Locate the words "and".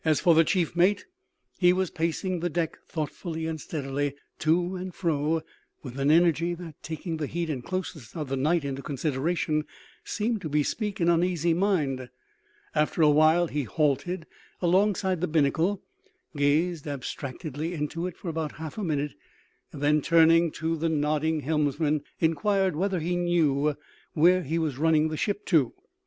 3.45-3.61, 4.75-4.95, 7.51-7.63, 19.71-19.83